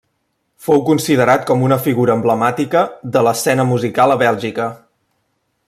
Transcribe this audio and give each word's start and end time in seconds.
Fou 0.67 0.79
considerat 0.87 1.43
com 1.49 1.65
una 1.67 1.77
figura 1.87 2.15
emblemàtica 2.19 2.83
de 3.17 3.23
l'escena 3.29 3.67
musical 3.73 4.15
a 4.15 4.17
Bèlgica. 4.23 4.71